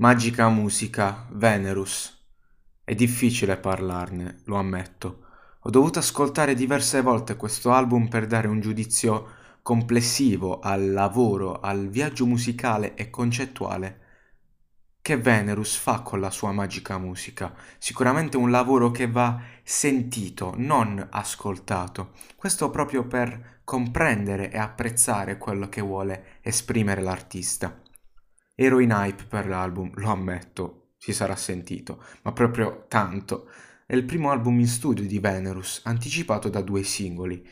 [0.00, 2.16] Magica musica, Venerus.
[2.84, 5.24] È difficile parlarne, lo ammetto.
[5.62, 9.26] Ho dovuto ascoltare diverse volte questo album per dare un giudizio
[9.60, 14.06] complessivo al lavoro, al viaggio musicale e concettuale
[15.02, 17.52] che Venerus fa con la sua magica musica.
[17.78, 22.12] Sicuramente un lavoro che va sentito, non ascoltato.
[22.36, 27.80] Questo proprio per comprendere e apprezzare quello che vuole esprimere l'artista.
[28.60, 33.48] Ero in hype per l'album, lo ammetto, si sarà sentito, ma proprio tanto.
[33.86, 37.46] È il primo album in studio di Venerus, anticipato da due singoli,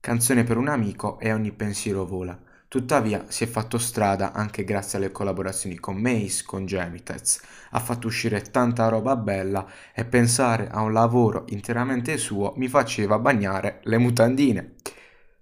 [0.00, 2.40] Canzone per un amico e Ogni pensiero vola.
[2.66, 7.42] Tuttavia si è fatto strada anche grazie alle collaborazioni con Mace, con Gemitez.
[7.72, 13.18] Ha fatto uscire tanta roba bella e pensare a un lavoro interamente suo mi faceva
[13.18, 14.76] bagnare le mutandine.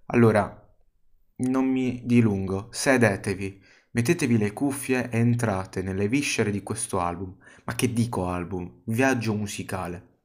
[0.07, 0.69] Allora,
[1.37, 7.35] non mi dilungo, sedetevi Mettetevi le cuffie e entrate nelle viscere di questo album.
[7.63, 8.81] Ma che dico album?
[8.83, 10.19] Viaggio musicale.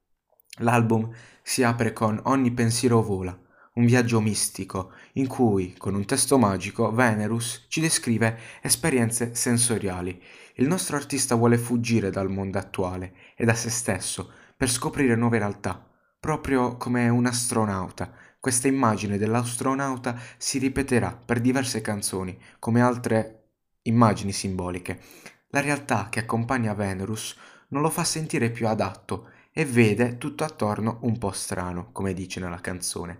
[0.58, 1.10] L'album
[1.42, 3.34] si apre con Ogni pensiero vola,
[3.76, 10.22] un viaggio mistico in cui, con un testo magico, Venerus ci descrive esperienze sensoriali.
[10.56, 15.38] Il nostro artista vuole fuggire dal mondo attuale e da se stesso per scoprire nuove
[15.38, 15.82] realtà,
[16.20, 18.12] proprio come un astronauta.
[18.38, 23.41] Questa immagine dell'astronauta si ripeterà per diverse canzoni, come altre
[23.82, 25.00] immagini simboliche.
[25.48, 27.36] La realtà che accompagna Venerus
[27.68, 32.40] non lo fa sentire più adatto e vede tutto attorno un po' strano, come dice
[32.40, 33.18] nella canzone.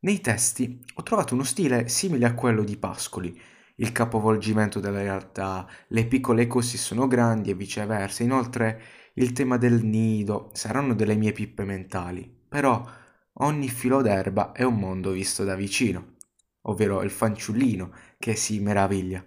[0.00, 3.40] Nei testi ho trovato uno stile simile a quello di Pascoli.
[3.76, 8.22] Il capovolgimento della realtà, le piccole cose sono grandi e viceversa.
[8.22, 8.82] Inoltre
[9.14, 12.32] il tema del nido saranno delle mie pippe mentali.
[12.48, 12.84] Però
[13.34, 16.14] ogni filo d'erba è un mondo visto da vicino,
[16.62, 19.24] ovvero il fanciullino che si meraviglia.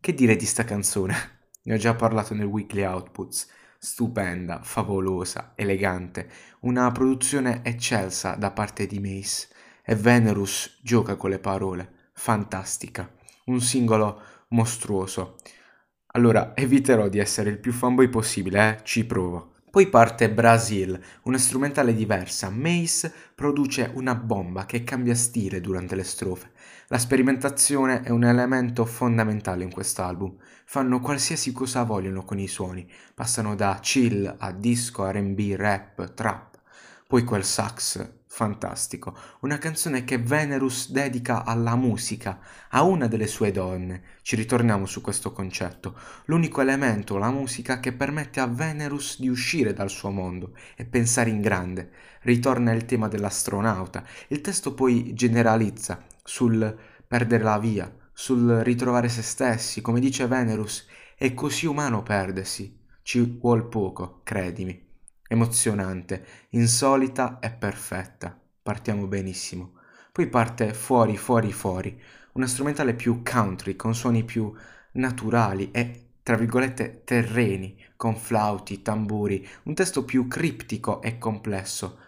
[0.00, 1.36] Che dire di sta canzone?
[1.68, 3.46] Ne ho già parlato nel Weekly Outputs.
[3.78, 9.48] Stupenda, favolosa, elegante, una produzione eccelsa da parte di Mace.
[9.84, 12.10] E Venerus gioca con le parole.
[12.14, 13.12] Fantastica.
[13.46, 15.36] Un singolo mostruoso.
[16.12, 18.84] Allora, eviterò di essere il più fanboy possibile, eh?
[18.84, 19.56] Ci provo.
[19.70, 22.48] Poi parte Brasil, una strumentale diversa.
[22.48, 26.50] Mace produce una bomba che cambia stile durante le strofe.
[26.86, 30.36] La sperimentazione è un elemento fondamentale in quest'album.
[30.64, 32.90] Fanno qualsiasi cosa vogliono con i suoni.
[33.14, 36.58] Passano da chill a disco, RB, rap, trap.
[37.06, 43.50] Poi quel sax fantastico, una canzone che Venerus dedica alla musica, a una delle sue
[43.50, 44.02] donne.
[44.22, 45.98] Ci ritorniamo su questo concetto.
[46.26, 51.30] L'unico elemento, la musica, che permette a Venerus di uscire dal suo mondo e pensare
[51.30, 51.90] in grande.
[52.20, 54.04] Ritorna il tema dell'astronauta.
[54.28, 60.86] Il testo poi generalizza sul perdere la via, sul ritrovare se stessi, come dice Venerus,
[61.16, 62.76] è così umano perdersi.
[63.02, 64.87] Ci vuol poco, credimi
[65.28, 68.36] emozionante, insolita e perfetta.
[68.60, 69.74] Partiamo benissimo.
[70.10, 72.02] Poi parte fuori, fuori, fuori,
[72.32, 74.52] una strumentale più country, con suoni più
[74.92, 81.98] naturali e, tra virgolette, terreni, con flauti, tamburi, un testo più criptico e complesso.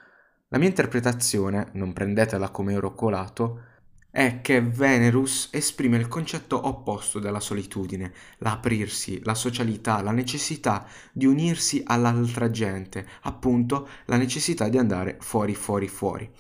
[0.49, 3.63] La mia interpretazione, non prendetela come oro colato,
[4.11, 11.27] è che Venerus esprime il concetto opposto della solitudine, l'aprirsi, la socialità, la necessità di
[11.27, 16.31] unirsi all'altra gente, appunto la necessità di andare fuori, fuori, fuori.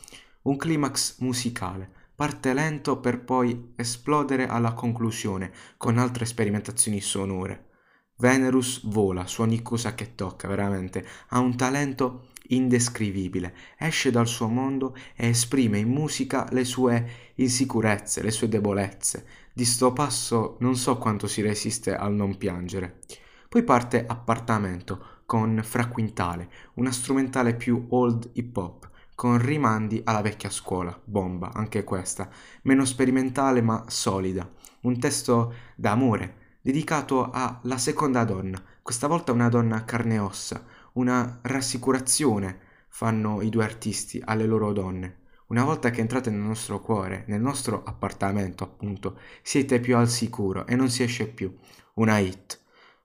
[0.42, 7.68] Un climax musicale, parte lento per poi esplodere alla conclusione con altre sperimentazioni sonore.
[8.16, 14.48] Venerus vola su ogni cosa che tocca, veramente, ha un talento indescrivibile, esce dal suo
[14.48, 19.26] mondo e esprime in musica le sue insicurezze, le sue debolezze.
[19.52, 23.00] Di sto passo non so quanto si resiste al non piangere.
[23.48, 30.22] Poi parte Appartamento con Fra Quintale, una strumentale più old hip hop, con rimandi alla
[30.22, 32.28] vecchia scuola, bomba, anche questa,
[32.62, 34.48] meno sperimentale ma solida.
[34.80, 40.64] Un testo d'amore, dedicato alla seconda donna, questa volta una donna carne e ossa,
[40.94, 42.58] una rassicurazione
[42.88, 45.18] fanno i due artisti alle loro donne.
[45.50, 50.66] Una volta che entrate nel nostro cuore, nel nostro appartamento, appunto, siete più al sicuro
[50.66, 51.56] e non si esce più.
[51.94, 52.60] Una hit.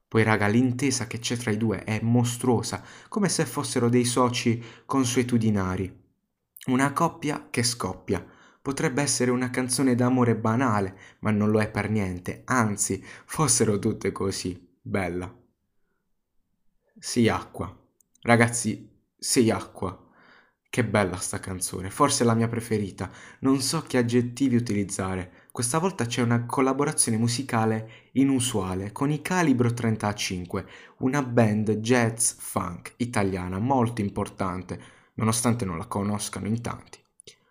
[0.07, 4.63] Poi, raga, l'intesa che c'è tra i due è mostruosa, come se fossero dei soci
[4.85, 6.03] consuetudinari.
[6.67, 8.23] Una coppia che scoppia.
[8.61, 14.11] Potrebbe essere una canzone d'amore banale, ma non lo è per niente, anzi, fossero tutte
[14.11, 14.77] così.
[14.81, 15.44] Bella.
[17.07, 17.71] Sei acqua.
[18.23, 20.09] Ragazzi, sei acqua.
[20.67, 23.11] Che bella sta canzone, forse la mia preferita.
[23.41, 25.43] Non so che aggettivi utilizzare.
[25.51, 30.65] Questa volta c'è una collaborazione musicale inusuale con i Calibro 35,
[30.97, 34.81] una band jazz funk italiana molto importante,
[35.13, 36.97] nonostante non la conoscano in tanti.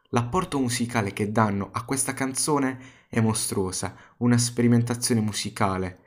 [0.09, 6.01] L'apporto musicale che danno a questa canzone è mostruosa, una sperimentazione musicale,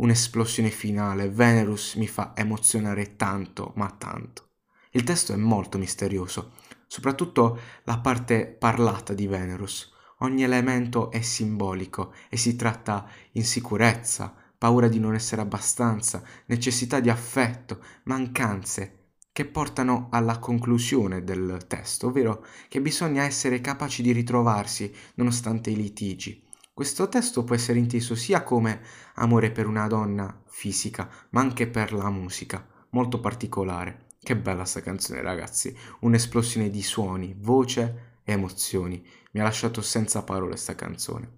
[0.00, 1.30] un'esplosione finale.
[1.30, 4.48] Venerus mi fa emozionare tanto, ma tanto.
[4.92, 6.52] Il testo è molto misterioso,
[6.86, 9.92] soprattutto la parte parlata di Venerus.
[10.18, 17.08] Ogni elemento è simbolico e si tratta insicurezza, paura di non essere abbastanza, necessità di
[17.08, 18.96] affetto, mancanze,
[19.32, 25.76] che portano alla conclusione del testo, ovvero che bisogna essere capaci di ritrovarsi nonostante i
[25.76, 26.46] litigi.
[26.80, 28.80] Questo testo può essere inteso sia come
[29.16, 34.06] amore per una donna fisica, ma anche per la musica, molto particolare.
[34.18, 35.76] Che bella sta canzone, ragazzi!
[36.00, 39.06] Un'esplosione di suoni, voce e emozioni.
[39.32, 41.36] Mi ha lasciato senza parole sta canzone.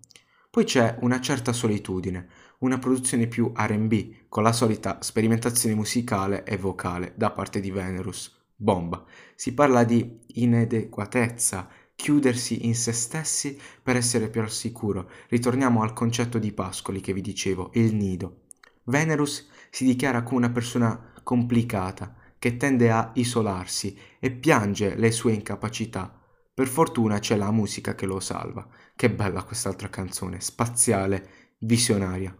[0.49, 2.29] Poi c'è una certa solitudine,
[2.59, 8.33] una produzione più RB, con la solita sperimentazione musicale e vocale da parte di Venerus.
[8.55, 9.05] Bomba.
[9.35, 11.69] Si parla di inadeguatezza,
[12.03, 15.09] chiudersi in se stessi per essere più al sicuro.
[15.29, 18.41] Ritorniamo al concetto di Pascoli che vi dicevo, il nido.
[18.87, 25.33] Venerus si dichiara come una persona complicata, che tende a isolarsi e piange le sue
[25.33, 26.21] incapacità.
[26.53, 28.67] Per fortuna c'è la musica che lo salva.
[28.97, 32.37] Che bella quest'altra canzone, spaziale, visionaria.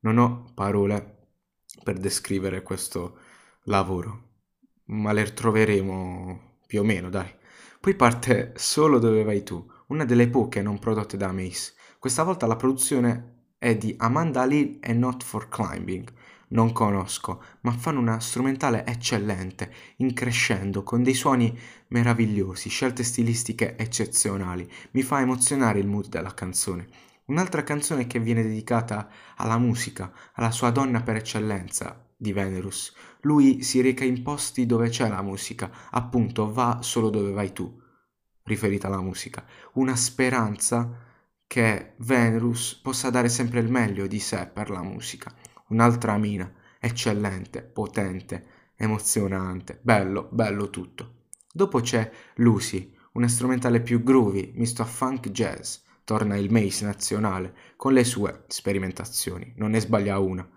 [0.00, 1.34] Non ho parole
[1.84, 3.18] per descrivere questo
[3.64, 4.30] lavoro,
[4.84, 7.40] ma le troveremo più o meno, dai.
[7.82, 11.72] Poi parte Solo dove vai tu, una delle poche non prodotte da Mace.
[11.98, 16.08] Questa volta la produzione è di Amanda Lee e Not for Climbing.
[16.50, 21.58] Non conosco, ma fanno una strumentale eccellente, in crescendo, con dei suoni
[21.88, 24.70] meravigliosi, scelte stilistiche eccezionali.
[24.92, 26.86] Mi fa emozionare il mood della canzone.
[27.24, 32.94] Un'altra canzone che viene dedicata alla musica, alla sua donna per eccellenza, di Venerus.
[33.22, 37.80] Lui si reca in posti dove c'è la musica, appunto va solo dove vai tu,
[38.44, 39.44] riferita alla musica.
[39.74, 40.98] Una speranza
[41.46, 45.32] che Venerus possa dare sempre il meglio di sé per la musica.
[45.68, 48.46] Un'altra mina, eccellente, potente,
[48.76, 51.26] emozionante, bello, bello tutto.
[51.52, 57.54] Dopo c'è Lucy, una strumentale più groovy, misto a funk jazz torna il Mace nazionale
[57.76, 60.48] con le sue sperimentazioni, non ne sbaglia una.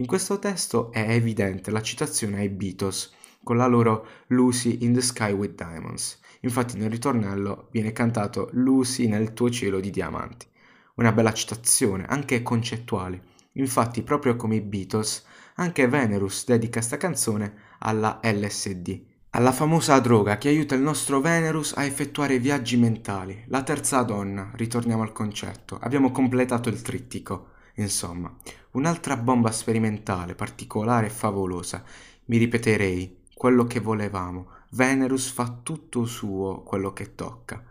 [0.00, 3.12] In questo testo è evidente la citazione ai Beatles
[3.44, 6.18] con la loro Lucy in the Sky with Diamonds.
[6.40, 10.46] Infatti nel ritornello viene cantato Lucy nel tuo cielo di diamanti.
[10.94, 13.22] Una bella citazione, anche concettuale.
[13.52, 15.22] Infatti, proprio come i Beatles,
[15.56, 19.02] anche Venerus dedica questa canzone alla LSD,
[19.32, 23.44] alla famosa droga che aiuta il nostro Venerus a effettuare viaggi mentali.
[23.48, 25.78] La terza donna, ritorniamo al concetto.
[25.78, 27.58] Abbiamo completato il trittico.
[27.80, 28.34] Insomma,
[28.72, 31.82] un'altra bomba sperimentale, particolare e favolosa.
[32.26, 34.48] Mi ripeterei, quello che volevamo.
[34.72, 37.64] Venerus fa tutto suo quello che tocca.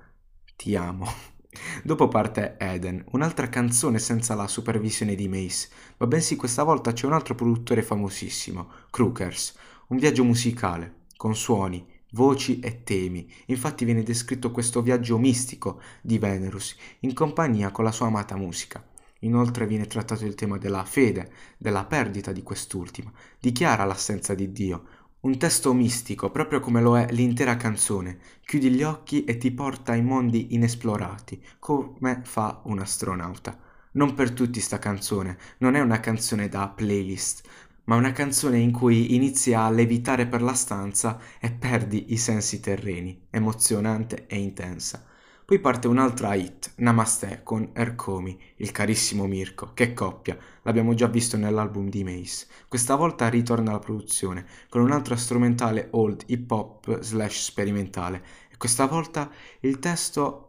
[0.55, 1.05] Ti amo.
[1.83, 7.05] Dopo parte Eden, un'altra canzone senza la supervisione di Mace, ma bensì questa volta c'è
[7.05, 9.55] un altro produttore famosissimo, Crookers,
[9.89, 13.31] un viaggio musicale, con suoni, voci e temi.
[13.47, 18.83] Infatti viene descritto questo viaggio mistico di Venerus in compagnia con la sua amata musica.
[19.19, 24.85] Inoltre viene trattato il tema della fede, della perdita di quest'ultima, dichiara l'assenza di Dio.
[25.21, 28.19] Un testo mistico, proprio come lo è l'intera canzone.
[28.45, 33.59] Chiudi gli occhi e ti porta in mondi inesplorati, come fa un astronauta.
[33.91, 37.45] Non per tutti sta canzone, non è una canzone da playlist,
[37.85, 42.59] ma una canzone in cui inizi a levitare per la stanza e perdi i sensi
[42.59, 45.03] terreni, emozionante e intensa.
[45.49, 49.71] Poi parte un'altra hit, Namaste, con Ercomi, il carissimo Mirko.
[49.73, 52.45] Che coppia, l'abbiamo già visto nell'album di Mace.
[52.67, 58.23] Questa volta ritorna alla produzione, con un'altra strumentale old hip hop slash sperimentale.
[58.51, 60.48] E questa volta il testo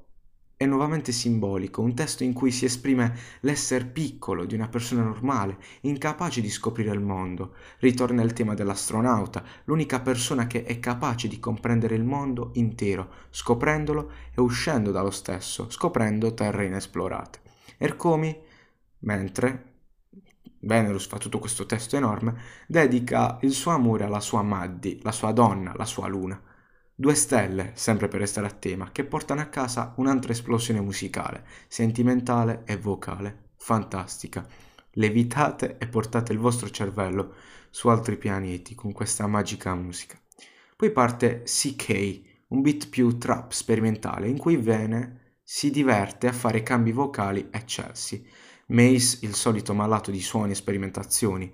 [0.63, 5.57] è nuovamente simbolico, un testo in cui si esprime l'essere piccolo di una persona normale,
[5.81, 7.55] incapace di scoprire il mondo.
[7.79, 14.11] Ritorna il tema dell'astronauta, l'unica persona che è capace di comprendere il mondo intero, scoprendolo
[14.35, 17.41] e uscendo dallo stesso, scoprendo terre inesplorate.
[17.79, 18.39] Ercomi,
[18.99, 19.65] mentre
[20.59, 22.37] Venerus fa tutto questo testo enorme,
[22.67, 26.39] dedica il suo amore alla sua Maddi, la sua donna, la sua luna.
[27.01, 32.61] Due stelle, sempre per restare a tema, che portano a casa un'altra esplosione musicale, sentimentale
[32.67, 34.47] e vocale, fantastica.
[34.91, 37.37] Levitate e portate il vostro cervello
[37.71, 40.21] su altri pianeti con questa magica musica.
[40.77, 46.63] Poi parte CK, un beat più trap sperimentale in cui Vene si diverte a fare
[46.63, 48.29] cambi vocali eccelsi.
[48.67, 51.51] Mace, il solito malato di suoni e sperimentazioni,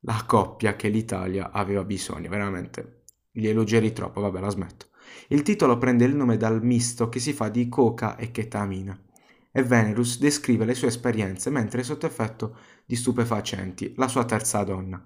[0.00, 3.03] la coppia che l'Italia aveva bisogno, veramente.
[3.34, 4.86] Li elogieri troppo, vabbè, la smetto.
[5.28, 8.98] Il titolo prende il nome dal misto che si fa di coca e chetamina
[9.56, 14.64] e Venerus descrive le sue esperienze mentre è sotto effetto di stupefacenti, la sua terza
[14.64, 15.00] donna.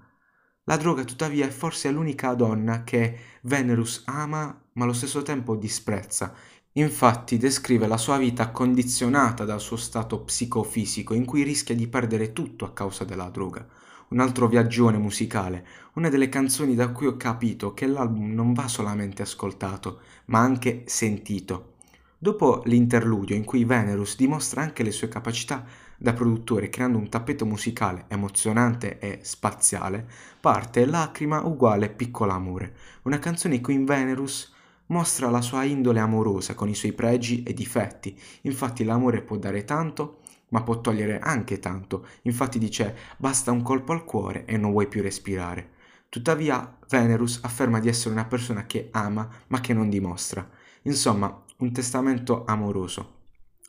[0.64, 6.35] La droga tuttavia è forse l'unica donna che Venerus ama ma allo stesso tempo disprezza.
[6.73, 12.32] Infatti descrive la sua vita condizionata dal suo stato psicofisico in cui rischia di perdere
[12.32, 13.66] tutto a causa della droga.
[14.08, 18.66] Un altro viaggione musicale, una delle canzoni da cui ho capito che l'album non va
[18.66, 21.74] solamente ascoltato, ma anche sentito.
[22.16, 25.64] Dopo l'interludio in cui Venerus dimostra anche le sue capacità
[25.96, 30.08] da produttore creando un tappeto musicale emozionante e spaziale,
[30.40, 34.54] parte Lacrima uguale Piccola Amore, una canzone in cui Venerus
[34.86, 38.18] mostra la sua indole amorosa con i suoi pregi e difetti.
[38.42, 42.06] Infatti l'amore può dare tanto, ma può togliere anche tanto.
[42.22, 45.76] Infatti dice basta un colpo al cuore e non vuoi più respirare.
[46.08, 50.48] Tuttavia Venerus afferma di essere una persona che ama ma che non dimostra.
[50.82, 53.16] Insomma, un testamento amoroso.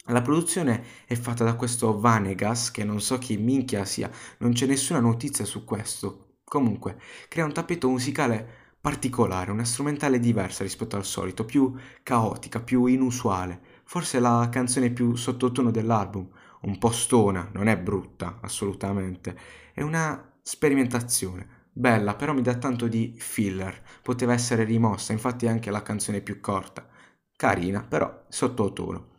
[0.05, 4.09] La produzione è fatta da questo Vanegas, che non so chi minchia sia,
[4.39, 6.37] non c'è nessuna notizia su questo.
[6.43, 12.85] Comunque, crea un tappeto musicale particolare, una strumentale diversa rispetto al solito, più caotica, più
[12.85, 13.59] inusuale.
[13.83, 16.27] Forse la canzone più sottotono dell'album,
[16.61, 19.37] un po' stona, non è brutta, assolutamente.
[19.73, 21.57] È una sperimentazione.
[21.71, 23.81] Bella, però mi dà tanto di filler.
[24.01, 26.87] Poteva essere rimossa, infatti è anche la canzone più corta.
[27.35, 29.17] Carina, però sottotono.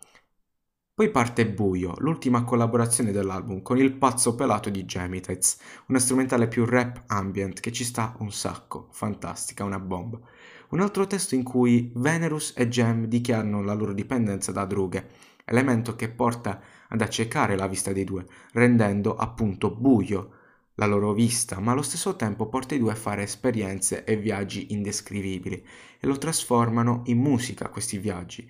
[0.95, 6.65] Poi parte Buio, l'ultima collaborazione dell'album con il pazzo pelato di Gemitites, una strumentale più
[6.67, 10.21] rap ambient che ci sta un sacco, fantastica, una bomba.
[10.69, 15.09] Un altro testo in cui Venerus e Gem dichiarano la loro dipendenza da droghe,
[15.51, 20.39] elemento che porta ad accecare la vista dei due, rendendo appunto buio
[20.77, 24.73] la loro vista, ma allo stesso tempo porta i due a fare esperienze e viaggi
[24.73, 25.67] indescrivibili
[25.99, 28.49] e lo trasformano in musica questi viaggi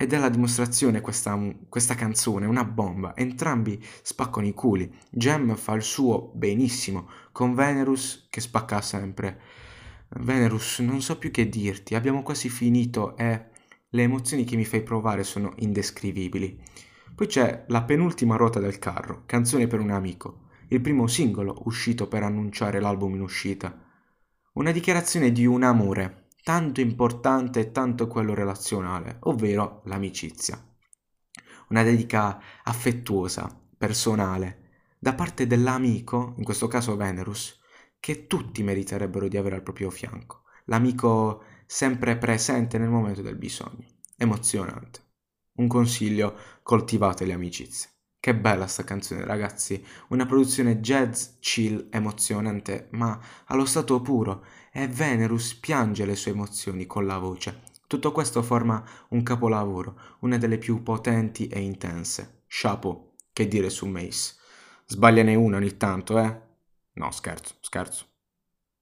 [0.00, 1.36] ed è la dimostrazione questa,
[1.68, 3.16] questa canzone, una bomba.
[3.16, 4.88] Entrambi spaccano i culi.
[5.10, 9.40] Gem fa il suo benissimo, con Venerus che spacca sempre.
[10.20, 13.46] Venerus, non so più che dirti, abbiamo quasi finito e
[13.90, 16.60] le emozioni che mi fai provare sono indescrivibili.
[17.14, 22.06] Poi c'è la penultima ruota del carro, canzone per un amico, il primo singolo uscito
[22.06, 23.84] per annunciare l'album in uscita.
[24.54, 30.62] Una dichiarazione di un amore, tanto importante e tanto quello relazionale, ovvero l'amicizia.
[31.68, 34.66] Una dedica affettuosa, personale,
[34.98, 37.58] da parte dell'amico, in questo caso Venerus,
[38.00, 40.42] che tutti meriterebbero di avere al proprio fianco.
[40.66, 43.84] L'amico sempre presente nel momento del bisogno.
[44.16, 45.00] Emozionante.
[45.56, 47.90] Un consiglio, coltivate le amicizie.
[48.18, 49.84] Che bella sta canzone, ragazzi.
[50.08, 56.86] Una produzione jazz, chill, emozionante, ma allo stato puro e Venerus piange le sue emozioni
[56.86, 57.60] con la voce.
[57.86, 62.44] Tutto questo forma un capolavoro, una delle più potenti e intense.
[62.48, 64.36] Chapeau, che dire su Mace.
[64.86, 66.40] Sbagliane una ogni tanto, eh?
[66.94, 68.06] No, scherzo, scherzo.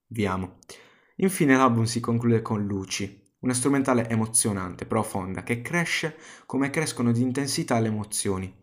[0.07, 0.59] Viamo.
[1.21, 7.23] Infine l'album si conclude con Luci, una strumentale emozionante, profonda, che cresce come crescono di
[7.23, 8.55] intensità le emozioni.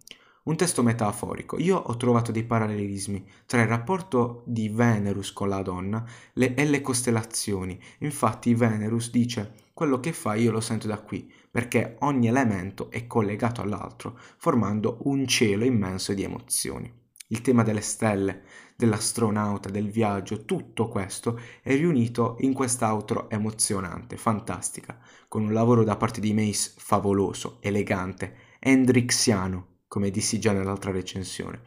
[0.44, 1.58] Un testo metaforico.
[1.58, 6.66] Io ho trovato dei parallelismi tra il rapporto di Venerus con la donna le, e
[6.66, 7.82] le costellazioni.
[8.00, 13.08] Infatti Venerus dice quello che fa io lo sento da qui, perché ogni elemento è
[13.08, 17.02] collegato all'altro, formando un cielo immenso di emozioni.
[17.28, 18.44] Il tema delle stelle,
[18.76, 25.96] dell'astronauta, del viaggio, tutto questo è riunito in quest'outro emozionante, fantastica, con un lavoro da
[25.96, 31.62] parte di Mace favoloso, elegante, hendrixiano, come dissi già nell'altra recensione.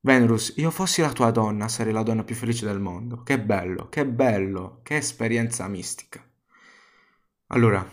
[0.00, 3.22] Venerus, io fossi la tua donna, sarei la donna più felice del mondo.
[3.22, 6.24] Che bello, che bello, che esperienza mistica.
[7.48, 7.86] Allora,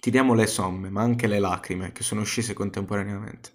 [0.00, 3.50] tiriamo le somme, ma anche le lacrime che sono scese contemporaneamente.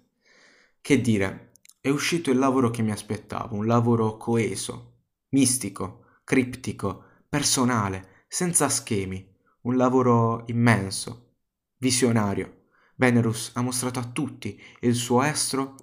[0.80, 1.49] Che dire,
[1.80, 9.26] è uscito il lavoro che mi aspettavo, un lavoro coeso, mistico, criptico, personale, senza schemi,
[9.62, 11.36] un lavoro immenso,
[11.76, 12.58] visionario
[13.00, 15.76] Venerus ha mostrato a tutti il suo estro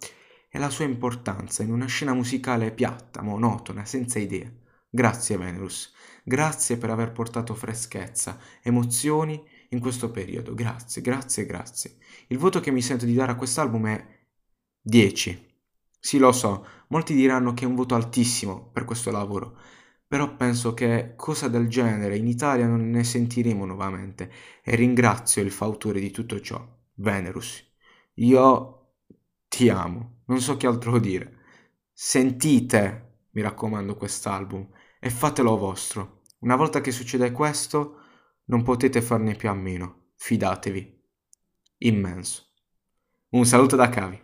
[0.49, 4.65] e la sua importanza in una scena musicale piatta, monotona, senza idee.
[4.87, 5.91] Grazie Venerus,
[6.23, 10.53] grazie per aver portato freschezza, emozioni in questo periodo.
[10.53, 11.97] Grazie, grazie, grazie.
[12.27, 14.07] Il voto che mi sento di dare a quest'album è
[14.79, 15.46] 10.
[16.07, 19.57] Sì, lo so, molti diranno che è un voto altissimo per questo lavoro,
[20.07, 24.31] però penso che cosa del genere in Italia non ne sentiremo nuovamente
[24.63, 27.61] e ringrazio il fautore di tutto ciò, Venerus.
[28.13, 28.93] Io
[29.49, 31.39] ti amo, non so che altro dire.
[31.91, 34.65] Sentite, mi raccomando, quest'album
[35.01, 36.21] e fatelo vostro.
[36.39, 37.97] Una volta che succede questo,
[38.45, 41.01] non potete farne più a meno, fidatevi.
[41.79, 42.45] Immenso.
[43.31, 44.15] Un saluto da Cavi.